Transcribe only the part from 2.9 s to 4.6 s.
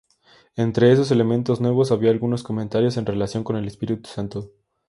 en relación con el Espíritu Santo.